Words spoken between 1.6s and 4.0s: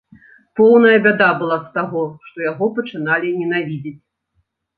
з таго, што яго пачыналі ненавідзець.